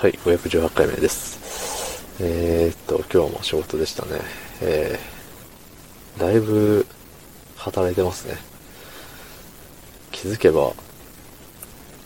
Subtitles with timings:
[0.00, 2.06] はい、518回目です。
[2.22, 4.12] えー、っと、今日も仕事でしたね。
[4.62, 6.86] えー、だいぶ
[7.56, 8.38] 働いてますね。
[10.10, 10.72] 気づけば、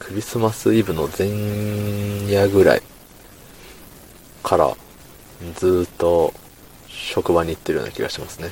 [0.01, 2.83] クリスマスイブの前夜ぐらい
[4.43, 4.77] から
[5.55, 6.35] ずっと
[6.89, 8.51] 職場に行ってるような気がしますね。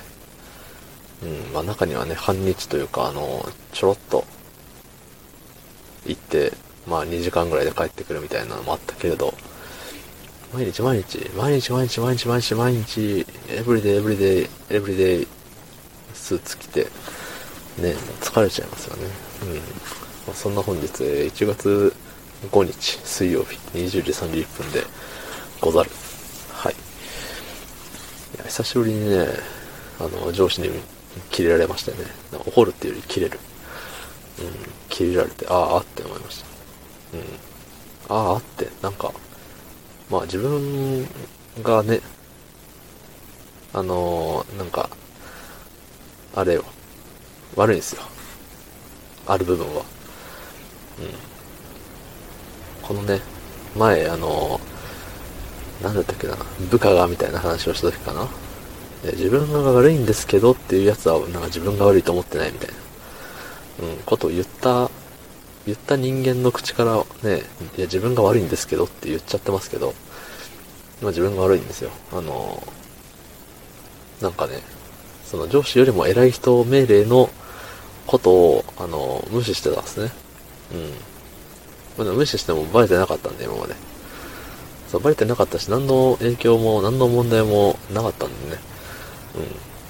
[1.25, 4.25] うん、まあ中にはね、半日というか、あの、ちょろっと
[6.07, 6.53] 行って、
[6.87, 9.35] まあ2時間ぐらいで帰ってくるみたいなのもあったけれど、
[10.53, 15.27] 毎日毎日、毎日毎日毎日毎日毎日、エブリデイエブリデイエブリデイ
[16.15, 16.85] スーツ着て、
[17.79, 19.03] ね、疲れちゃいますよね。
[19.43, 19.55] うん。
[19.57, 19.63] ま
[20.31, 21.95] あ、そんな本日、1月
[22.51, 24.85] 5日水曜日20時31分で
[25.61, 25.91] ござる。
[26.53, 26.75] はい。
[26.75, 26.77] い
[28.39, 29.27] や久しぶりにね、
[30.01, 30.69] あの、上司に
[31.31, 32.05] キレられましたよね。
[32.47, 33.39] 怒るっていうよりキレる。
[34.39, 34.47] うん、
[34.89, 36.52] キレられて、あ、あって思いました。
[37.13, 37.21] うん。
[38.09, 39.13] ああ、あって、なんか、
[40.11, 41.07] まあ自分
[41.63, 42.01] がね、
[43.73, 44.91] あのーなんか、
[46.35, 46.65] あれよ、
[47.57, 48.03] 悪いんですよ。
[49.27, 49.83] ある部分は。
[49.83, 49.87] うん。
[52.83, 53.21] このね、
[53.77, 54.73] 前、あのー
[55.83, 56.37] なんだったっけな、
[56.71, 58.29] 部下がみたいな話をした時かな。
[59.03, 64.91] で自分が悪いんですけどっていうやつは、なんか自分が悪いと思ってないみたいな、うん、ことを言った、
[65.67, 67.39] 言った人間の口からね、
[67.77, 69.95] いや自分が悪いんですけどって言っちゃってますけど、
[71.01, 71.91] まあ自分が悪いんですよ。
[72.13, 72.63] あの
[74.21, 74.61] なんかね、
[75.25, 77.31] その上司よりも偉い人命令の
[78.07, 80.13] ことを、あの無視してたんですね。
[80.75, 80.81] うん。
[81.97, 83.75] まあでも無視してもバレてなかったんで、今まで。
[84.91, 88.61] そう、バレてなかったし、何の影響も、何の問題もなかったんでね。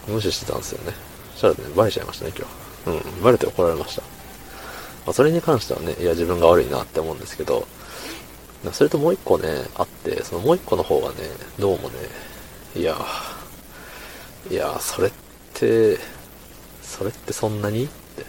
[0.08, 0.14] うん。
[0.14, 0.94] 無視してたんですよね。
[1.34, 2.46] そしたらね、バレちゃいましたね、今
[2.92, 3.04] 日。
[3.16, 3.22] うん。
[3.22, 4.02] バレて怒られました。
[5.04, 7.66] まあ、それに関してはね、いや、自分が悪いなって思うんですけど、
[8.72, 11.14] それともう一個ね、あって、そのもう一個の方がね、
[11.58, 11.94] どうもね、
[12.76, 12.96] いや、
[14.50, 15.12] いや、それっ
[15.54, 15.98] て、
[16.82, 17.84] それってそんなに？
[17.84, 18.24] って。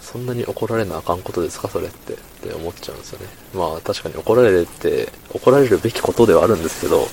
[0.00, 1.68] そんなに怒られなあかんことですか？
[1.68, 2.12] それって。
[2.12, 3.26] って思っちゃうんですよね。
[3.54, 7.06] まあ確かに怒られて、怒られるべきことではあるんですけど、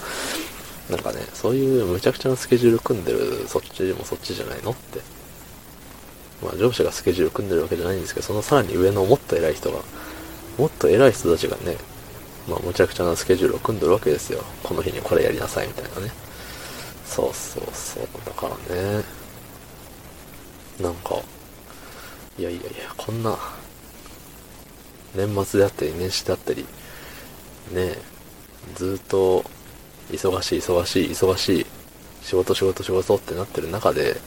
[0.89, 4.71] なんかね、そういう無茶苦茶なスケジュール組んでる、そっちもそっちじゃないの？
[4.71, 4.99] って。
[6.43, 9.79] まあ上司がスケジュール組んでるわけじゃないんですけど、そのさらに上のもっと偉い人が、
[10.57, 11.77] もっと偉い人たちがね、
[12.47, 14.43] まあ無茶苦茶なスケジュールを組んでるわけですよ。
[14.63, 16.11] この日にこれやりなさいみたいなね。
[17.05, 18.07] そうそうそう。
[18.25, 19.03] だからね、
[20.79, 21.21] なんか、
[22.37, 23.37] いやいやいや、こんな、
[25.15, 26.65] 年末であったり、年始であったり、
[27.71, 27.97] ね、
[28.75, 29.43] ずっと、
[30.11, 31.65] 忙しい、忙しい、忙しい、
[32.23, 34.17] 仕事、仕事、仕事ってなってる中で、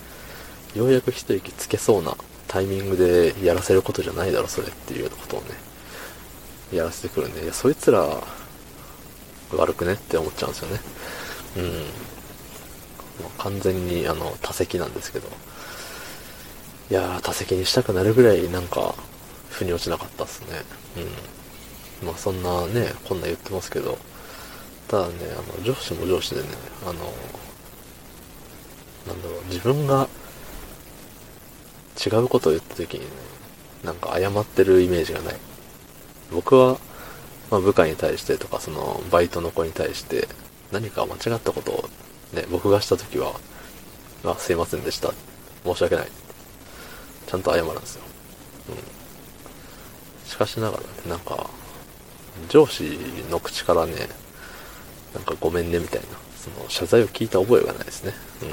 [0.74, 2.16] ようやく一息つけそうな
[2.48, 5.48] タイミングでやらせることじゃないだろ、それっていうようなことをね、
[6.72, 8.22] やらせてくるんで、いや、そいつら、
[9.52, 10.80] 悪くねって思っちゃうんですよね。
[11.56, 11.64] うん。
[11.64, 15.28] もう完全に、あの、多席なんですけど、
[16.90, 18.94] いやー、多席にしたくなるぐらい、なんか、
[19.50, 20.62] 腑に落ちなかったっすね。
[22.02, 22.08] うん。
[22.08, 23.98] まあ、そんなね、こんな言ってますけど、
[24.88, 26.48] ただね、あの、上司も上司でね、
[26.82, 26.92] あの、
[29.06, 30.08] なんだろう、自分が
[32.04, 33.06] 違うことを言った時にね、
[33.84, 35.36] なんか謝ってるイメージがない。
[36.32, 36.78] 僕は、
[37.50, 40.28] まあ、部下に対してとか、その、バイトの子に対して、
[40.70, 41.88] 何か間違ったことを
[42.32, 43.34] ね、僕がした時は、
[44.24, 45.12] あ、すいませんでした。
[45.64, 46.08] 申し訳ない。
[47.26, 48.02] ちゃんと謝るんですよ。
[48.70, 50.28] うん。
[50.28, 51.50] しかしながらね、なんか、
[52.48, 52.98] 上司
[53.30, 54.08] の口からね、
[55.14, 58.14] なんかごめんねみたいな、その謝罪を聞いた覚えがないですね。
[58.42, 58.48] うん。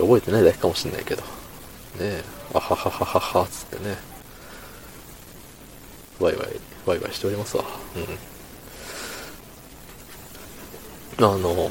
[0.00, 1.22] 覚えてないだけかもしんないけど。
[1.22, 1.28] ね
[2.00, 2.24] え、
[2.54, 3.96] あははははは、つってね。
[6.20, 6.48] ワイワイ、
[6.86, 7.64] ワイワイしておりますわ。
[11.18, 11.24] うん。
[11.24, 11.70] あの、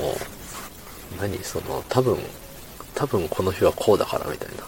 [1.20, 1.44] 何？
[1.44, 2.18] その、多分、
[2.96, 4.64] 多分この日はこうだからみたいな。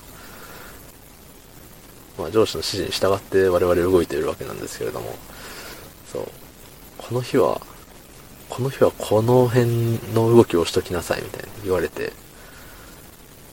[2.18, 5.16] まあ上司の指示に従って我々動いているわけなんですけれども、
[6.12, 6.28] そう。
[6.98, 7.62] この日は、
[8.50, 12.14] この日はこの辺の動きをしときなさいみたいに言われて、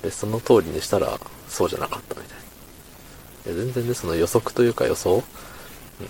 [0.03, 1.19] で、その通りにしたら
[1.49, 3.63] そうじゃなかったみたいな。
[3.63, 5.23] 全然ね、その予測というか予想、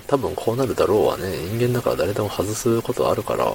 [0.07, 3.53] 多分こうなるだろうはね、人間だから誰でも外すことあるから、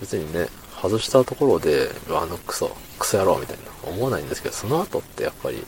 [0.00, 0.48] 別にね、
[0.80, 5.64] 外したところで、うわあのクソ、クソ野郎みたいな思わないんですけど、その後ってやっぱり、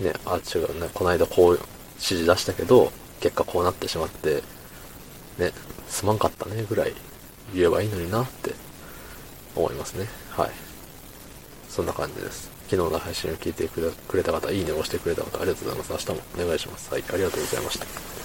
[0.00, 4.42] ね、あ、違うね、この間こう指示出したけど、結果こうなってしまって、
[5.38, 5.52] ね、
[5.88, 6.94] すまんかったねぐらい
[7.54, 8.54] 言えばいいのになって
[9.54, 10.06] 思いますね。
[10.30, 10.71] はい。
[11.72, 12.50] そんな感じです。
[12.68, 15.92] 昨日の配信を聞いてくれた方、いいねを押してくれた方、ありがとうございます。
[15.92, 16.92] 明日もお願いします。
[16.92, 18.21] はい、ありがとうございました。